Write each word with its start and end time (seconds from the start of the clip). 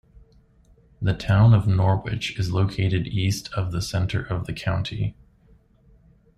The 0.99 1.13
town 1.13 1.53
of 1.53 1.67
Norwich 1.67 2.39
is 2.39 2.51
located 2.51 3.05
east 3.05 3.53
of 3.53 3.71
the 3.71 3.83
center 3.83 4.23
of 4.23 4.47
the 4.47 4.53
county. 4.53 5.15